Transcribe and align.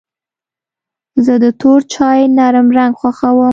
زه 1.25 1.33
د 1.43 1.45
تور 1.59 1.79
چای 1.93 2.19
نرم 2.37 2.67
رنګ 2.77 2.93
خوښوم. 2.99 3.49